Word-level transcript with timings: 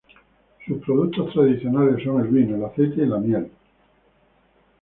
Sus 0.65 0.83
productos 0.83 1.31
tradicionales 1.31 2.03
son 2.03 2.21
el 2.25 2.27
vino, 2.29 2.55
el 2.55 2.65
aceite 2.65 3.03
y 3.03 3.05
la 3.05 3.19
miel. 3.19 3.51